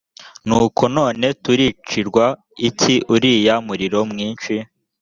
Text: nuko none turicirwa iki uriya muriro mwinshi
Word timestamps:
nuko 0.47 0.83
none 0.97 1.25
turicirwa 1.43 2.25
iki 2.67 2.95
uriya 3.13 3.55
muriro 3.67 3.99
mwinshi 4.11 4.53